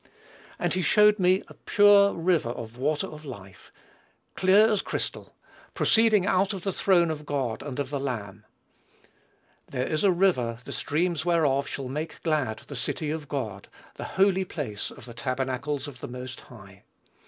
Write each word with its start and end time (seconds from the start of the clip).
"And 0.57 0.73
he 0.73 0.81
showed 0.81 1.19
me 1.19 1.43
a 1.47 1.53
pure 1.53 2.13
river 2.15 2.49
of 2.49 2.75
water 2.75 3.05
of 3.05 3.23
life, 3.23 3.71
clear 4.35 4.67
as 4.67 4.81
crystal, 4.81 5.35
proceeding 5.75 6.25
out 6.25 6.53
of 6.53 6.63
the 6.63 6.73
throne 6.73 7.11
of 7.11 7.23
God 7.23 7.61
and 7.61 7.77
of 7.79 7.91
the 7.91 7.99
Lamb." 7.99 8.43
"There 9.69 9.85
is 9.85 10.03
a 10.03 10.11
river, 10.11 10.57
the 10.65 10.71
streams 10.71 11.23
whereof 11.23 11.67
shall 11.67 11.87
make 11.87 12.23
glad 12.23 12.57
the 12.57 12.75
city 12.75 13.11
of 13.11 13.27
God, 13.27 13.67
the 13.97 14.05
holy 14.17 14.43
place 14.43 14.89
of 14.89 15.05
the 15.05 15.13
tabernacles 15.13 15.87
of 15.87 15.99
the 15.99 16.07
Most 16.07 16.39
High." 16.41 16.81